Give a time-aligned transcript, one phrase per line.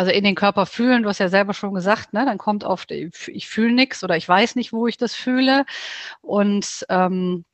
[0.00, 2.90] also in den Körper fühlen, du hast ja selber schon gesagt, ne, dann kommt oft,
[2.90, 5.66] ich fühle nichts oder ich weiß nicht, wo ich das fühle.
[6.22, 7.44] Und ähm,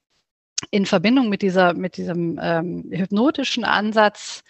[0.71, 4.45] in Verbindung mit dieser, mit diesem ähm, hypnotischen Ansatz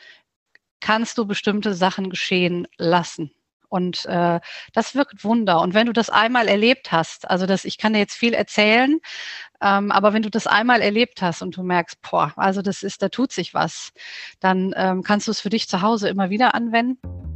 [0.81, 3.31] kannst du bestimmte Sachen geschehen lassen.
[3.71, 4.41] Und äh,
[4.75, 5.63] das wirkt Wunder.
[5.63, 9.01] Und wenn du das einmal erlebt hast, also das, ich kann dir jetzt viel erzählen,
[9.63, 13.01] ähm, aber wenn du das einmal erlebt hast und du merkst, boah, also das ist,
[13.01, 13.95] da tut sich was,
[14.39, 17.36] dann ähm, kannst du es für dich zu Hause immer wieder anwenden.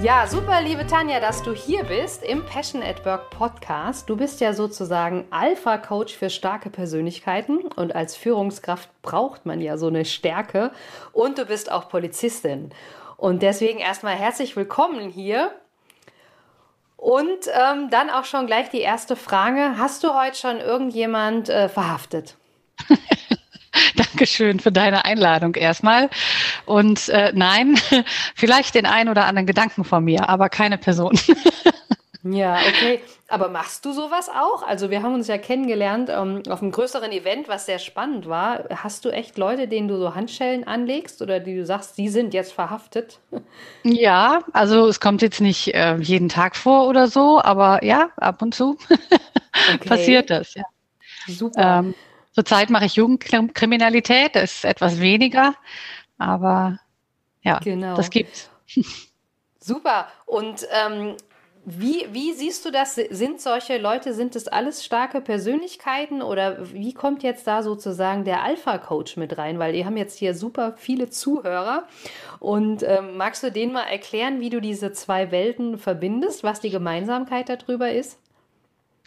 [0.00, 4.08] Ja, super, liebe Tanja, dass du hier bist im Passion at Work Podcast.
[4.08, 9.88] Du bist ja sozusagen Alpha-Coach für starke Persönlichkeiten und als Führungskraft braucht man ja so
[9.88, 10.70] eine Stärke
[11.12, 12.70] und du bist auch Polizistin.
[13.16, 15.50] Und deswegen erstmal herzlich willkommen hier.
[16.96, 19.78] Und ähm, dann auch schon gleich die erste Frage.
[19.78, 22.36] Hast du heute schon irgendjemand äh, verhaftet?
[23.96, 26.10] Dankeschön für deine Einladung erstmal.
[26.66, 27.78] Und äh, nein,
[28.34, 31.18] vielleicht den einen oder anderen Gedanken von mir, aber keine Person.
[32.24, 33.00] Ja, okay.
[33.28, 34.66] Aber machst du sowas auch?
[34.66, 38.64] Also wir haben uns ja kennengelernt ähm, auf einem größeren Event, was sehr spannend war.
[38.74, 42.34] Hast du echt Leute, denen du so Handschellen anlegst oder die du sagst, die sind
[42.34, 43.20] jetzt verhaftet?
[43.84, 48.42] Ja, also es kommt jetzt nicht äh, jeden Tag vor oder so, aber ja, ab
[48.42, 48.76] und zu
[49.74, 49.88] okay.
[49.88, 50.64] passiert das, ja.
[51.28, 51.80] Super.
[51.80, 51.94] Ähm,
[52.38, 55.56] Zurzeit mache ich Jugendkriminalität, das ist etwas weniger,
[56.18, 56.78] aber
[57.42, 57.96] ja, genau.
[57.96, 58.48] das gibt's.
[59.58, 60.06] Super.
[60.24, 61.16] Und ähm,
[61.64, 62.94] wie, wie siehst du das?
[62.94, 68.44] Sind solche Leute, sind es alles starke Persönlichkeiten oder wie kommt jetzt da sozusagen der
[68.44, 69.58] Alpha-Coach mit rein?
[69.58, 71.88] Weil die haben jetzt hier super viele Zuhörer.
[72.38, 76.70] Und ähm, magst du denen mal erklären, wie du diese zwei Welten verbindest, was die
[76.70, 78.20] Gemeinsamkeit darüber ist?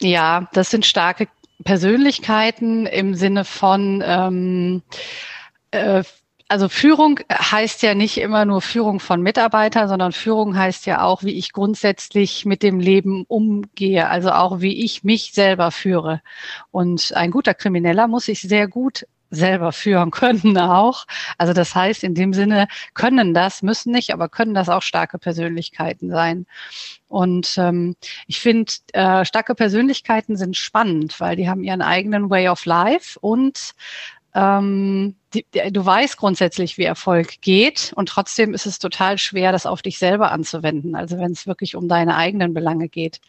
[0.01, 1.29] Ja, das sind starke
[1.63, 4.81] Persönlichkeiten im Sinne von ähm,
[5.71, 6.03] äh,
[6.51, 11.23] also Führung heißt ja nicht immer nur Führung von Mitarbeitern, sondern Führung heißt ja auch,
[11.23, 16.21] wie ich grundsätzlich mit dem Leben umgehe, also auch wie ich mich selber führe.
[16.69, 21.05] Und ein guter Krimineller muss sich sehr gut selber führen können auch.
[21.37, 25.17] Also das heißt, in dem Sinne können das, müssen nicht, aber können das auch starke
[25.17, 26.45] Persönlichkeiten sein.
[27.07, 27.95] Und ähm,
[28.27, 33.17] ich finde, äh, starke Persönlichkeiten sind spannend, weil die haben ihren eigenen Way of Life
[33.19, 33.73] und
[34.33, 39.51] ähm, die, die, du weißt grundsätzlich, wie Erfolg geht und trotzdem ist es total schwer,
[39.51, 40.95] das auf dich selber anzuwenden.
[40.95, 43.21] Also wenn es wirklich um deine eigenen Belange geht.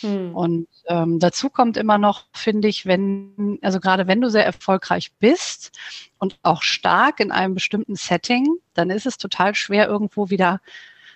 [0.00, 0.34] Hm.
[0.34, 5.12] Und ähm, dazu kommt immer noch, finde ich, wenn, also gerade wenn du sehr erfolgreich
[5.18, 5.76] bist
[6.18, 10.60] und auch stark in einem bestimmten Setting, dann ist es total schwer, irgendwo wieder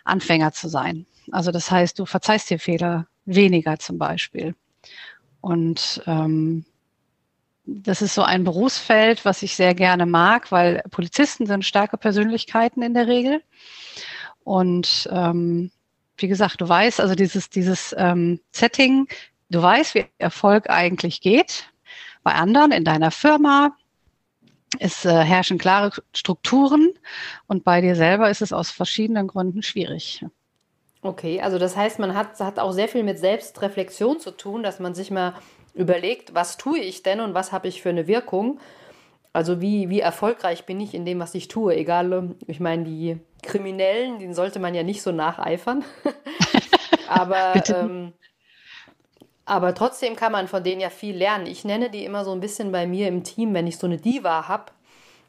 [0.05, 1.07] Anfänger zu sein.
[1.31, 4.55] Also das heißt, du verzeihst dir Fehler weniger zum Beispiel.
[5.41, 6.65] Und ähm,
[7.65, 12.83] das ist so ein Berufsfeld, was ich sehr gerne mag, weil Polizisten sind starke Persönlichkeiten
[12.83, 13.43] in der Regel.
[14.45, 15.71] Und ähm,
[16.17, 19.07] wie gesagt, du weißt, also dieses, dieses ähm, Setting,
[19.51, 21.73] du weißt, wie Erfolg eigentlich geht.
[22.23, 23.77] Bei anderen in deiner Firma,
[24.79, 26.93] es äh, herrschen klare Strukturen
[27.47, 30.25] und bei dir selber ist es aus verschiedenen Gründen schwierig.
[31.03, 34.79] Okay, also das heißt, man hat, hat auch sehr viel mit Selbstreflexion zu tun, dass
[34.79, 35.35] man sich mal
[35.75, 38.61] überlegt, was tue ich denn und was habe ich für eine Wirkung.
[39.33, 41.75] Also wie, wie erfolgreich bin ich in dem, was ich tue.
[41.75, 45.85] Egal, ich meine, die Kriminellen, denen sollte man ja nicht so nacheifern.
[47.09, 48.13] aber, ähm,
[49.47, 51.47] aber trotzdem kann man von denen ja viel lernen.
[51.47, 53.97] Ich nenne die immer so ein bisschen bei mir im Team, wenn ich so eine
[53.97, 54.73] Diva habe,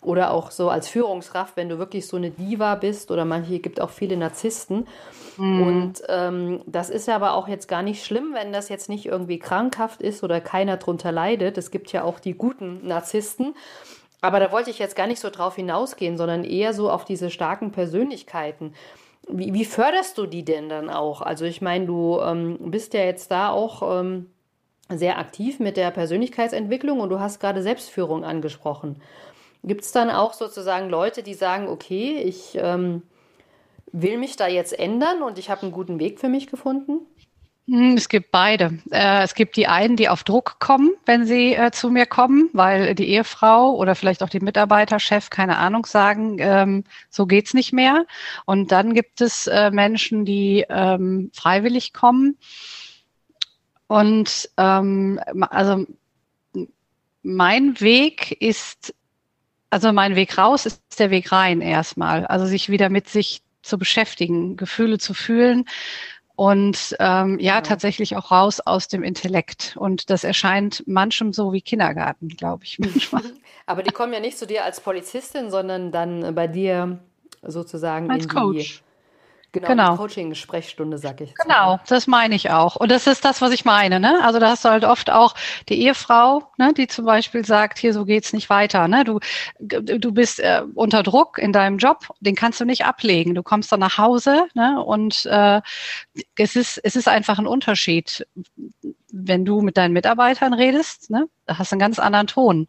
[0.05, 3.81] oder auch so als Führungskraft, wenn du wirklich so eine Diva bist oder manche gibt
[3.81, 4.87] auch viele Narzissten.
[5.37, 5.67] Mhm.
[5.67, 9.39] Und ähm, das ist aber auch jetzt gar nicht schlimm, wenn das jetzt nicht irgendwie
[9.39, 11.57] krankhaft ist oder keiner drunter leidet.
[11.57, 13.55] Es gibt ja auch die guten Narzissten.
[14.21, 17.29] Aber da wollte ich jetzt gar nicht so drauf hinausgehen, sondern eher so auf diese
[17.29, 18.73] starken Persönlichkeiten.
[19.27, 21.21] Wie, wie förderst du die denn dann auch?
[21.21, 24.27] Also ich meine, du ähm, bist ja jetzt da auch ähm,
[24.89, 29.01] sehr aktiv mit der Persönlichkeitsentwicklung und du hast gerade Selbstführung angesprochen.
[29.63, 33.01] Gibt es dann auch sozusagen Leute, die sagen, okay, ich ähm,
[33.91, 37.05] will mich da jetzt ändern und ich habe einen guten Weg für mich gefunden?
[37.67, 38.79] Hm, es gibt beide.
[38.91, 42.49] Äh, es gibt die einen, die auf Druck kommen, wenn sie äh, zu mir kommen,
[42.51, 47.53] weil die Ehefrau oder vielleicht auch die Mitarbeiter, Chef, keine Ahnung, sagen, ähm, so geht's
[47.53, 48.05] nicht mehr.
[48.45, 52.37] Und dann gibt es äh, Menschen, die ähm, freiwillig kommen.
[53.87, 55.85] Und ähm, also
[57.21, 58.93] mein Weg ist,
[59.73, 62.27] also mein Weg raus ist der Weg rein erstmal.
[62.27, 65.65] Also sich wieder mit sich zu beschäftigen, Gefühle zu fühlen
[66.35, 69.75] und ähm, ja, ja, tatsächlich auch raus aus dem Intellekt.
[69.77, 73.23] Und das erscheint manchem so wie Kindergarten, glaube ich manchmal.
[73.65, 76.99] Aber die kommen ja nicht zu dir als Polizistin, sondern dann bei dir
[77.41, 78.83] sozusagen als in Coach.
[78.83, 78.92] die
[79.53, 79.95] Genau, Genau.
[79.97, 81.35] Coaching-Sprechstunde, sag ich.
[81.35, 82.75] Genau, das meine ich auch.
[82.75, 83.99] Und das ist das, was ich meine.
[83.99, 84.19] Ne?
[84.23, 85.35] Also da hast du halt oft auch
[85.69, 88.87] die Ehefrau, ne, die zum Beispiel sagt, hier so geht's nicht weiter.
[88.87, 89.03] Ne?
[89.03, 89.19] Du,
[89.59, 93.35] du bist äh, unter Druck in deinem Job, den kannst du nicht ablegen.
[93.35, 94.83] Du kommst dann nach Hause ne?
[94.83, 95.61] und äh,
[96.35, 98.25] es ist es ist einfach ein Unterschied,
[99.11, 101.11] wenn du mit deinen Mitarbeitern redest.
[101.11, 101.27] Ne?
[101.45, 102.67] Da hast du einen ganz anderen Ton.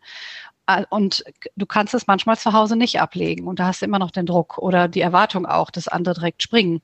[0.66, 1.24] Äh, Und
[1.56, 4.26] du kannst es manchmal zu Hause nicht ablegen und da hast du immer noch den
[4.26, 6.80] Druck oder die Erwartung auch, dass andere direkt springen.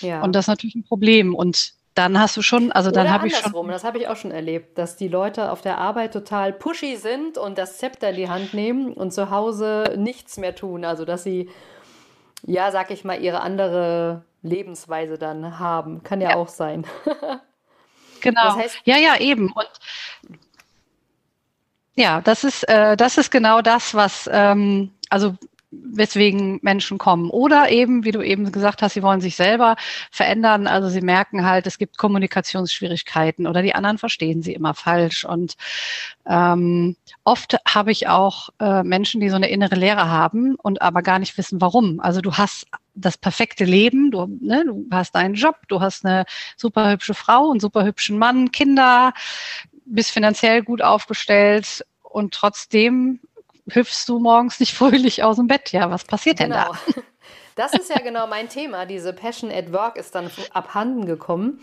[0.00, 0.22] Ja.
[0.22, 1.34] Und das ist natürlich ein Problem.
[1.34, 3.68] Und dann hast du schon, also dann habe ich schon.
[3.68, 7.36] das habe ich auch schon erlebt, dass die Leute auf der Arbeit total pushy sind
[7.38, 10.84] und das Zepter in die Hand nehmen und zu Hause nichts mehr tun.
[10.84, 11.50] Also dass sie,
[12.46, 16.04] ja, sag ich mal, ihre andere Lebensweise dann haben.
[16.04, 16.36] Kann ja, Ja.
[16.36, 16.86] auch sein.
[18.20, 18.44] Genau.
[18.46, 19.52] Das heißt- ja, ja, eben.
[19.52, 20.38] Und
[21.98, 25.36] ja, das ist, äh, das ist genau das, was, ähm, also
[25.70, 27.28] weswegen Menschen kommen.
[27.28, 29.76] Oder eben, wie du eben gesagt hast, sie wollen sich selber
[30.10, 30.66] verändern.
[30.66, 35.24] Also sie merken halt, es gibt Kommunikationsschwierigkeiten oder die anderen verstehen sie immer falsch.
[35.24, 35.56] Und
[36.26, 41.02] ähm, oft habe ich auch äh, Menschen, die so eine innere Leere haben und aber
[41.02, 42.00] gar nicht wissen, warum.
[42.00, 46.24] Also du hast das perfekte Leben, du, ne, du hast einen Job, du hast eine
[46.56, 49.12] super hübsche Frau, einen super hübschen Mann, Kinder,
[49.90, 53.20] bist finanziell gut aufgestellt und trotzdem
[53.70, 55.72] hüpfst du morgens nicht fröhlich aus dem Bett.
[55.72, 56.72] Ja, was passiert denn Genau.
[56.72, 57.02] da?
[57.54, 58.86] Das ist ja genau mein Thema.
[58.86, 61.60] Diese Passion at Work ist dann abhanden gekommen.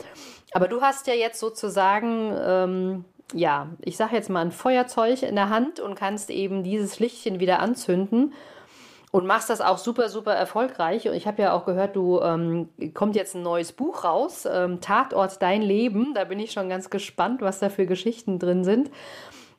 [0.52, 5.36] Aber du hast ja jetzt sozusagen, ähm, ja, ich sage jetzt mal ein Feuerzeug in
[5.36, 8.34] der Hand und kannst eben dieses Lichtchen wieder anzünden
[9.16, 11.08] und machst das auch super, super erfolgreich.
[11.08, 14.82] Und ich habe ja auch gehört, du ähm, kommt jetzt ein neues Buch raus, ähm,
[14.82, 16.14] Tatort Dein Leben.
[16.14, 18.92] Da bin ich schon ganz gespannt, was da für Geschichten drin sind.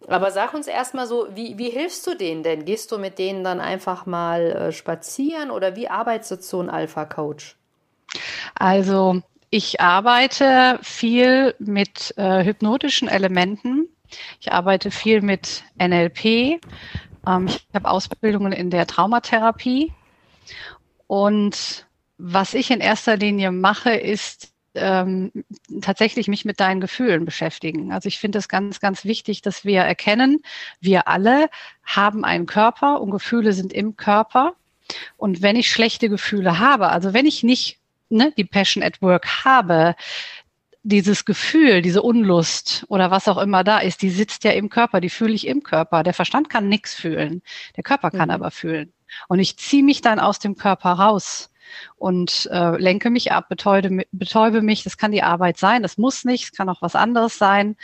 [0.08, 2.67] Aber sag uns erstmal so, wie, wie hilfst du denen denn?
[2.67, 7.56] Gehst du mit denen dann einfach mal äh, spazieren oder wie arbeitet so ein Alpha-Coach?
[8.56, 13.88] Also ich arbeite viel mit äh, hypnotischen Elementen.
[14.38, 16.61] Ich arbeite viel mit NLP.
[17.26, 19.93] Ähm, ich habe Ausbildungen in der Traumatherapie.
[21.06, 21.87] Und
[22.19, 25.32] was ich in erster Linie mache, ist ähm,
[25.81, 27.93] tatsächlich mich mit deinen Gefühlen beschäftigen.
[27.93, 30.43] Also ich finde es ganz, ganz wichtig, dass wir erkennen,
[30.81, 31.49] wir alle
[31.84, 34.55] haben einen Körper und Gefühle sind im Körper.
[35.17, 39.44] Und wenn ich schlechte Gefühle habe, also wenn ich nicht ne, die Passion at Work
[39.44, 39.96] habe,
[40.88, 45.00] dieses Gefühl, diese Unlust oder was auch immer da ist, die sitzt ja im Körper,
[45.00, 46.05] die fühle ich im Körper.
[46.05, 47.43] Der Verstand kann nichts fühlen,
[47.77, 48.35] der Körper kann Mhm.
[48.35, 48.93] aber fühlen.
[49.29, 51.50] Und ich ziehe mich dann aus dem Körper raus
[51.97, 54.85] und äh, lenke mich ab, betäube, betäube mich.
[54.85, 57.77] Das kann die Arbeit sein, das muss nicht, es kann auch was anderes sein.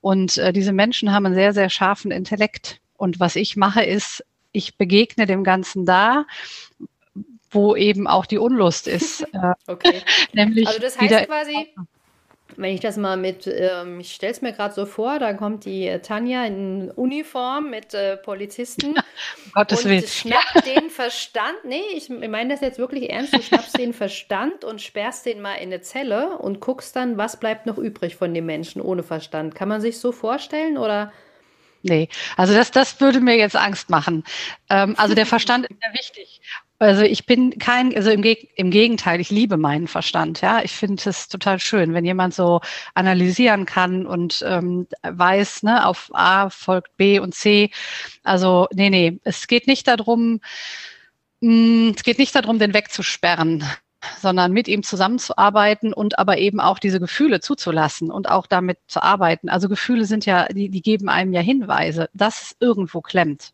[0.00, 2.80] Und äh, diese Menschen haben einen sehr, sehr scharfen Intellekt.
[2.96, 6.24] Und was ich mache, ist, ich begegne dem Ganzen da,
[7.50, 10.02] wo eben auch die Unlust ist, äh, Okay.
[10.32, 11.74] nämlich Also das heißt quasi,
[12.56, 15.64] wenn ich das mal mit, ähm, ich stelle es mir gerade so vor, da kommt
[15.64, 18.94] die äh, Tanja in Uniform mit äh, Polizisten
[19.54, 20.06] Gottes und Willen.
[20.06, 21.64] schnappt den Verstand.
[21.64, 23.34] Nee, ich meine das jetzt wirklich ernst.
[23.34, 27.38] Du schnappst den Verstand und sperrst den mal in eine Zelle und guckst dann, was
[27.38, 29.54] bleibt noch übrig von dem Menschen ohne Verstand.
[29.54, 31.12] Kann man sich so vorstellen oder?
[31.86, 32.08] Nee,
[32.38, 34.24] also das, das würde mir jetzt Angst machen.
[34.70, 36.40] Ähm, also der Verstand ist sehr wichtig.
[36.80, 40.40] Also ich bin kein, also im, Geg im Gegenteil, ich liebe meinen Verstand.
[40.40, 42.60] Ja, ich finde es total schön, wenn jemand so
[42.94, 47.70] analysieren kann und ähm, weiß, ne, auf A folgt B und C.
[48.24, 50.40] Also nee, nee, es geht nicht darum,
[51.40, 53.64] mh, es geht nicht darum, den wegzusperren
[54.20, 59.02] sondern mit ihm zusammenzuarbeiten und aber eben auch diese Gefühle zuzulassen und auch damit zu
[59.02, 59.48] arbeiten.
[59.48, 63.52] Also Gefühle sind ja, die, die geben einem ja Hinweise, dass es irgendwo klemmt.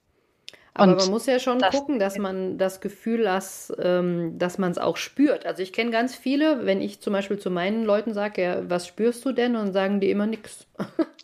[0.74, 3.44] Aber Und man muss ja schon das- gucken, dass man das Gefühl hat,
[3.78, 5.44] ähm, dass man es auch spürt.
[5.46, 8.86] Also ich kenne ganz viele, wenn ich zum Beispiel zu meinen Leuten sage, ja, was
[8.86, 9.56] spürst du denn?
[9.56, 10.66] Und sagen die immer nichts.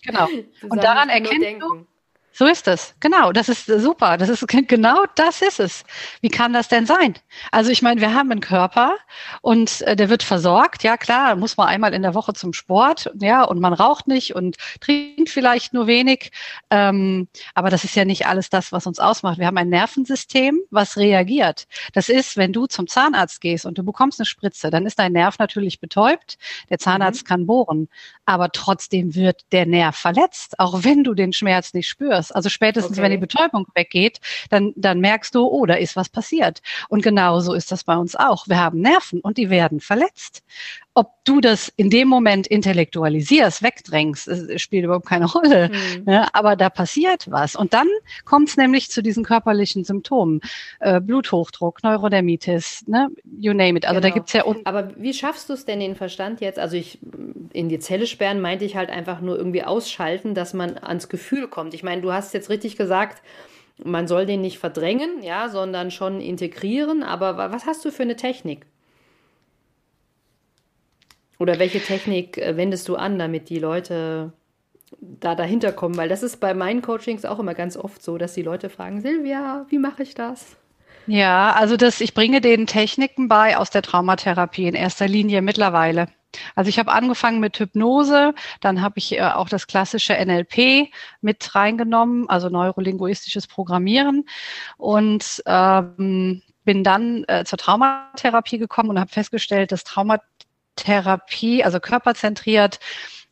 [0.05, 0.26] Genau.
[0.69, 1.87] Und daran erkennst du,
[2.38, 2.95] So ist es.
[3.00, 3.33] Genau.
[3.33, 4.19] Das ist super.
[4.19, 5.85] Das ist genau das ist es.
[6.21, 7.14] Wie kann das denn sein?
[7.50, 8.95] Also ich meine, wir haben einen Körper
[9.40, 10.83] und äh, der wird versorgt.
[10.83, 13.11] Ja klar, muss man einmal in der Woche zum Sport.
[13.19, 16.31] Ja und man raucht nicht und trinkt vielleicht nur wenig.
[16.71, 19.38] Ähm, aber das ist ja nicht alles das, was uns ausmacht.
[19.38, 21.66] Wir haben ein Nervensystem, was reagiert.
[21.95, 25.12] Das ist, wenn du zum Zahnarzt gehst und du bekommst eine Spritze, dann ist dein
[25.12, 26.37] Nerv natürlich betäubt.
[26.69, 27.28] Der Zahnarzt mhm.
[27.28, 27.88] kann bohren,
[28.26, 32.33] aber trotzdem wird der Nerv verletzt, auch wenn du den Schmerz nicht spürst anders.
[32.33, 33.02] Also spätestens, okay.
[33.02, 36.61] wenn die Betäubung weggeht, dann, dann merkst du, oh, da ist was passiert.
[36.88, 38.49] Und genau so ist das bei uns auch.
[38.49, 40.42] Wir haben Nerven und die werden verletzt
[40.97, 45.69] ob du das in dem Moment intellektualisierst, wegdrängst, spielt überhaupt keine Rolle.
[45.69, 46.05] Mhm.
[46.05, 46.35] Ne?
[46.35, 47.55] Aber da passiert was.
[47.55, 47.87] Und dann
[48.25, 50.41] kommt es nämlich zu diesen körperlichen Symptomen.
[50.81, 53.09] Äh, Bluthochdruck, Neurodermitis, ne?
[53.38, 53.85] you name it.
[53.85, 54.09] Also genau.
[54.09, 54.45] da gibt's ja...
[54.65, 56.99] Aber wie schaffst du es denn, den Verstand jetzt, also ich
[57.53, 61.47] in die Zelle sperren, meinte ich halt einfach nur irgendwie ausschalten, dass man ans Gefühl
[61.47, 61.75] kommt.
[61.75, 63.23] Ich meine, du hast jetzt richtig gesagt,
[63.85, 67.03] man soll den nicht verdrängen, ja, sondern schon integrieren.
[67.03, 68.65] Aber was hast du für eine Technik?
[71.38, 74.33] Oder welche Technik äh, wendest du an, damit die Leute
[75.00, 75.97] da dahinter kommen?
[75.97, 79.00] Weil das ist bei meinen Coachings auch immer ganz oft so, dass die Leute fragen,
[79.00, 80.57] Silvia, wie mache ich das?
[81.07, 86.09] Ja, also das, ich bringe denen Techniken bei aus der Traumatherapie in erster Linie mittlerweile.
[86.55, 90.90] Also ich habe angefangen mit Hypnose, dann habe ich äh, auch das klassische NLP
[91.21, 94.25] mit reingenommen, also neurolinguistisches Programmieren
[94.76, 100.21] und ähm, bin dann äh, zur Traumatherapie gekommen und habe festgestellt, dass Trauma
[100.76, 102.78] Therapie, also körperzentriert,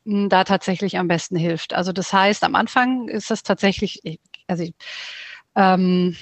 [0.04, 1.74] hm, da tatsächlich am besten hilft.
[1.74, 4.02] Also das heißt, am Anfang ist das tatsächlich,
[4.46, 4.64] also
[5.56, 6.16] ähm,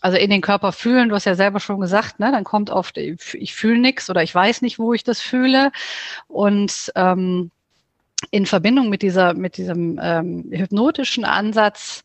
[0.00, 2.96] also in den Körper fühlen, du hast ja selber schon gesagt, ne, dann kommt oft,
[2.98, 5.72] ich fühle nichts oder ich weiß nicht, wo ich das fühle.
[6.28, 7.50] Und ähm,
[8.30, 12.04] in Verbindung mit dieser, mit diesem ähm, hypnotischen Ansatz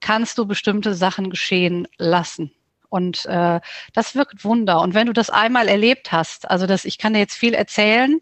[0.00, 2.52] kannst du bestimmte Sachen geschehen lassen.
[2.88, 3.60] Und äh,
[3.92, 4.80] das wirkt Wunder.
[4.80, 8.20] Und wenn du das einmal erlebt hast, also das, ich kann dir jetzt viel erzählen,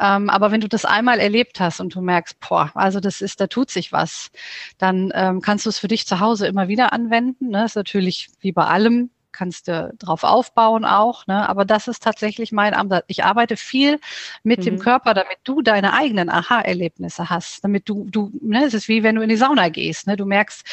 [0.00, 3.40] ähm, aber wenn du das einmal erlebt hast und du merkst, boah, also das ist,
[3.40, 4.30] da tut sich was,
[4.78, 7.48] dann ähm, kannst du es für dich zu Hause immer wieder anwenden.
[7.50, 7.64] Ne?
[7.64, 11.48] Ist natürlich wie bei allem, kannst du drauf aufbauen auch, ne?
[11.48, 12.94] aber das ist tatsächlich mein Amt.
[13.08, 14.00] Ich arbeite viel
[14.42, 14.64] mit mhm.
[14.64, 19.02] dem Körper, damit du deine eigenen Aha-Erlebnisse hast, damit du, du, ne, es ist wie
[19.02, 20.16] wenn du in die Sauna gehst, ne?
[20.16, 20.64] du merkst,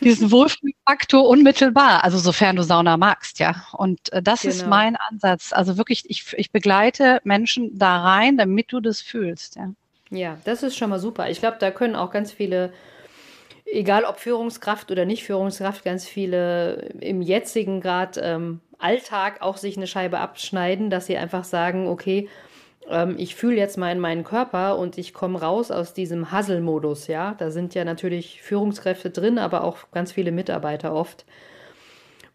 [0.00, 3.64] diesen Wohlfühlfaktor unmittelbar, also sofern du Sauna magst, ja.
[3.72, 4.54] Und äh, das genau.
[4.54, 5.52] ist mein Ansatz.
[5.52, 9.72] Also wirklich, ich, ich begleite Menschen da rein, damit du das fühlst, ja.
[10.10, 11.28] Ja, das ist schon mal super.
[11.30, 12.72] Ich glaube, da können auch ganz viele,
[13.66, 19.76] egal ob Führungskraft oder nicht Führungskraft, ganz viele im jetzigen Grad ähm, Alltag auch sich
[19.76, 22.28] eine Scheibe abschneiden, dass sie einfach sagen, okay,
[22.90, 27.06] ähm, ich fühle jetzt mal in meinen Körper und ich komme raus aus diesem Hustle-Modus,
[27.06, 27.34] ja.
[27.38, 31.24] Da sind ja natürlich Führungskräfte drin, aber auch ganz viele Mitarbeiter oft.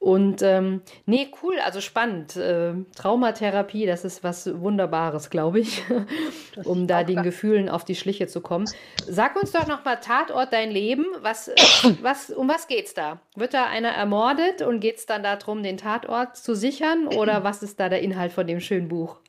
[0.04, 2.36] Und ähm, nee, cool, also spannend.
[2.36, 5.82] Äh, Traumatherapie, das ist was Wunderbares, glaube ich,
[6.66, 8.66] um da den Gefühlen auf die Schliche zu kommen.
[9.08, 11.06] Sag uns doch nochmal Tatort dein Leben.
[11.22, 11.50] Was,
[12.02, 13.22] was, um was geht's da?
[13.38, 17.08] Wird da einer ermordet und geht es dann darum, den Tatort zu sichern?
[17.08, 19.22] Oder was ist da der Inhalt von dem schönen Buch?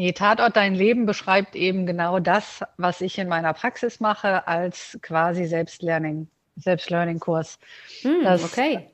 [0.00, 4.98] Nee, Tatort Dein Leben beschreibt eben genau das, was ich in meiner Praxis mache, als
[5.02, 6.26] quasi Selbstlearning,
[6.56, 7.58] Selbstlearning-Kurs.
[8.00, 8.88] Hm, okay.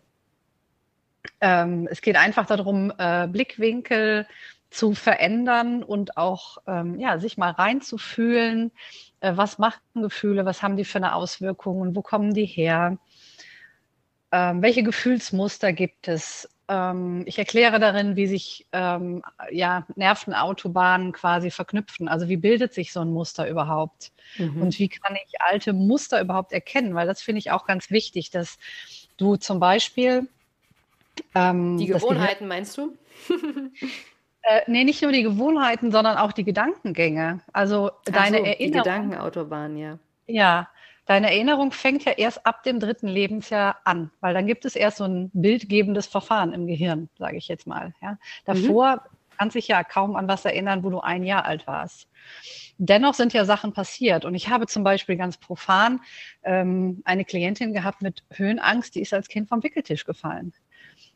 [1.41, 4.27] Ähm, es geht einfach darum, äh, Blickwinkel
[4.71, 8.73] zu verändern und auch ähm, ja, sich mal reinzufühlen,
[9.21, 12.99] äh, was machen Gefühle, was haben die für eine Auswirkung, wo kommen die her,
[14.33, 22.09] ähm, welche Gefühlsmuster gibt es ich erkläre darin, wie sich ähm, ja, Nervenautobahnen quasi verknüpfen.
[22.09, 24.11] Also wie bildet sich so ein Muster überhaupt?
[24.37, 24.63] Mhm.
[24.63, 26.97] Und wie kann ich alte Muster überhaupt erkennen?
[26.97, 28.59] Weil das finde ich auch ganz wichtig, dass
[29.17, 30.29] du zum Beispiel
[31.37, 32.97] ähm, die Gewohnheiten meinst du?
[34.43, 37.43] äh, nee, nicht nur die Gewohnheiten, sondern auch die Gedankengänge.
[37.53, 38.59] Also deine so, Erinnerung.
[38.59, 39.99] Die Gedankenautobahn, ja.
[40.27, 40.69] Ja,
[41.07, 44.99] Deine Erinnerung fängt ja erst ab dem dritten Lebensjahr an, weil dann gibt es erst
[44.99, 47.95] so ein bildgebendes Verfahren im Gehirn, sage ich jetzt mal.
[48.03, 48.19] Ja.
[48.45, 49.17] Davor mhm.
[49.39, 52.09] kannst dich ja kaum an was erinnern, wo du ein Jahr alt warst.
[52.79, 54.25] Dennoch sind ja Sachen passiert.
[54.25, 56.01] Und ich habe zum Beispiel ganz profan
[56.43, 60.53] ähm, eine Klientin gehabt mit Höhenangst, die ist als Kind vom Wickeltisch gefallen.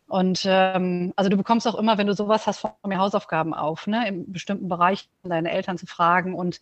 [0.06, 3.86] Und ähm, also du bekommst auch immer, wenn du sowas hast, von mir Hausaufgaben auf,
[3.86, 6.34] ne, in bestimmten Bereichen deine Eltern zu fragen.
[6.34, 6.60] Und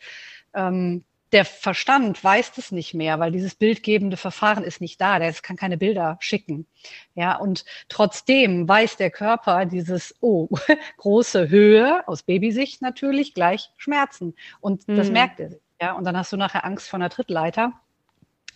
[0.54, 5.18] ähm, der Verstand weiß das nicht mehr, weil dieses bildgebende Verfahren ist nicht da.
[5.18, 6.66] Der kann keine Bilder schicken.
[7.14, 10.48] Ja, und trotzdem weiß der Körper dieses, oh,
[10.96, 14.34] große Höhe, aus Babysicht natürlich, gleich Schmerzen.
[14.60, 14.96] Und mhm.
[14.96, 15.60] das merkt er sich.
[15.80, 17.72] Ja, und dann hast du nachher Angst vor einer Trittleiter.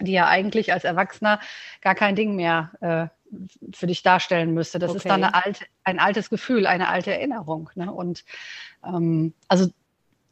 [0.01, 1.39] die ja eigentlich als Erwachsener
[1.81, 3.09] gar kein Ding mehr äh,
[3.75, 4.79] für dich darstellen müsste.
[4.79, 4.99] Das okay.
[4.99, 7.71] ist dann alte, ein altes Gefühl, eine alte Erinnerung.
[7.75, 7.93] Ne?
[7.93, 8.25] Und
[8.85, 9.69] ähm, also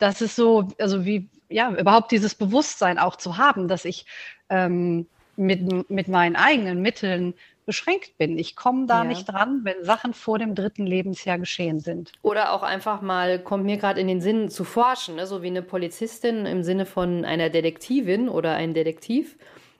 [0.00, 4.06] das ist so, also wie, ja, überhaupt dieses Bewusstsein auch zu haben, dass ich
[4.48, 7.34] ähm, mit, mit meinen eigenen Mitteln
[7.66, 8.38] beschränkt bin.
[8.38, 9.04] Ich komme da ja.
[9.04, 12.12] nicht dran, wenn Sachen vor dem dritten Lebensjahr geschehen sind.
[12.22, 15.26] Oder auch einfach mal, kommt mir gerade in den Sinn, zu forschen, ne?
[15.26, 19.36] so wie eine Polizistin im Sinne von einer Detektivin oder ein Detektiv.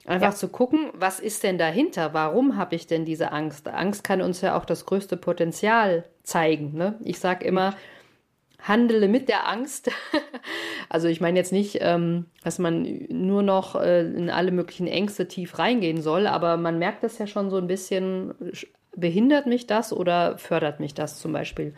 [0.07, 0.35] Einfach ja.
[0.35, 2.15] zu gucken, was ist denn dahinter?
[2.15, 3.69] Warum habe ich denn diese Angst?
[3.69, 6.75] Angst kann uns ja auch das größte Potenzial zeigen.
[6.75, 6.99] Ne?
[7.05, 7.75] Ich sage immer,
[8.63, 9.91] handele mit der Angst.
[10.89, 15.29] also ich meine jetzt nicht, ähm, dass man nur noch äh, in alle möglichen Ängste
[15.29, 18.35] tief reingehen soll, aber man merkt das ja schon so ein bisschen,
[18.95, 21.75] behindert mich das oder fördert mich das zum Beispiel?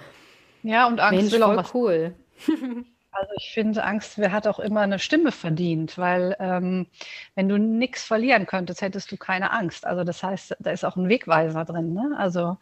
[0.63, 1.75] Ja, und Angst Mensch, will auch was.
[1.75, 2.15] cool.
[3.15, 6.87] Also ich finde, Angst hat auch immer eine Stimme verdient, weil ähm,
[7.35, 9.87] wenn du nichts verlieren könntest, hättest du keine Angst.
[9.87, 11.93] Also das heißt, da ist auch ein Wegweiser drin.
[11.93, 12.15] Ne?
[12.17, 12.57] Also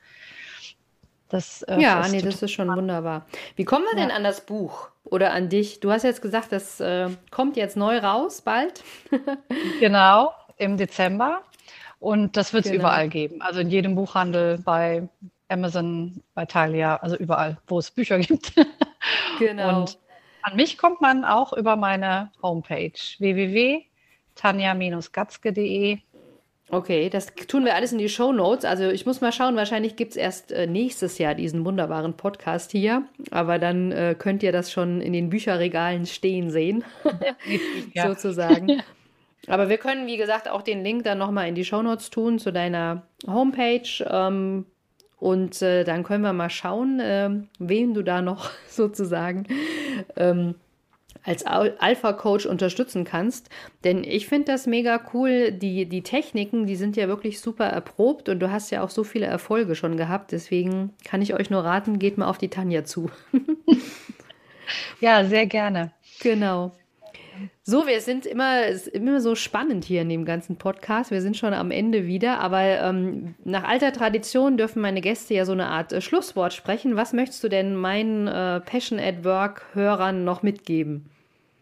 [1.30, 2.82] das, äh, ja, nee, das ist schon spannend.
[2.82, 3.24] wunderbar.
[3.56, 4.16] Wie kommen wir denn ja.
[4.16, 5.80] an das Buch oder an dich?
[5.80, 8.82] Du hast jetzt gesagt, das äh, kommt jetzt neu raus, bald.
[9.80, 11.40] genau, im Dezember.
[12.00, 12.84] Und das wird es genau.
[12.84, 13.40] überall geben.
[13.42, 15.08] Also in jedem Buchhandel, bei
[15.48, 18.52] Amazon, bei Thalia, also überall, wo es Bücher gibt.
[19.38, 19.80] genau.
[19.80, 19.98] Und
[20.42, 25.98] an mich kommt man auch über meine Homepage www.tanja-gatzke.de
[26.72, 28.64] Okay, das tun wir alles in die Show Notes.
[28.64, 32.70] Also ich muss mal schauen, wahrscheinlich gibt es erst äh, nächstes Jahr diesen wunderbaren Podcast
[32.70, 33.02] hier.
[33.32, 36.84] Aber dann äh, könnt ihr das schon in den Bücherregalen stehen sehen,
[37.94, 38.08] ja.
[38.14, 38.82] sozusagen.
[39.48, 42.38] Aber wir können, wie gesagt, auch den Link dann nochmal in die Show Notes tun
[42.38, 44.06] zu deiner Homepage.
[44.08, 44.66] Ähm,
[45.18, 49.46] und äh, dann können wir mal schauen, äh, wen du da noch sozusagen
[50.16, 50.54] ähm,
[51.24, 53.48] als Alpha-Coach unterstützen kannst.
[53.84, 55.52] Denn ich finde das mega cool.
[55.52, 59.04] Die, die Techniken, die sind ja wirklich super erprobt und du hast ja auch so
[59.04, 60.32] viele Erfolge schon gehabt.
[60.32, 63.10] Deswegen kann ich euch nur raten, geht mal auf die Tanja zu.
[65.00, 65.92] ja, sehr gerne.
[66.20, 66.72] Genau.
[67.62, 71.10] So, wir sind immer, ist immer so spannend hier in dem ganzen Podcast.
[71.10, 75.44] Wir sind schon am Ende wieder, aber ähm, nach alter Tradition dürfen meine Gäste ja
[75.44, 76.96] so eine Art äh, Schlusswort sprechen.
[76.96, 81.10] Was möchtest du denn meinen äh, Passion at Work-Hörern noch mitgeben?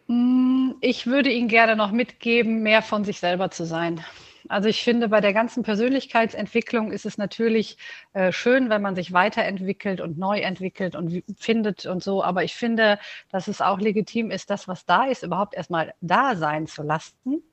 [0.07, 4.03] Mm, ich würde Ihnen gerne noch mitgeben, mehr von sich selber zu sein.
[4.47, 7.77] Also ich finde, bei der ganzen Persönlichkeitsentwicklung ist es natürlich
[8.13, 12.23] äh, schön, wenn man sich weiterentwickelt und neu entwickelt und findet und so.
[12.23, 12.99] Aber ich finde,
[13.31, 17.43] dass es auch legitim ist, das, was da ist, überhaupt erstmal da sein zu lassen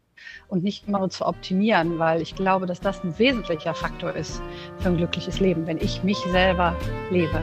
[0.48, 4.40] und nicht immer nur zu optimieren, weil ich glaube, dass das ein wesentlicher Faktor ist
[4.78, 6.76] für ein glückliches Leben, wenn ich mich selber
[7.10, 7.42] lebe.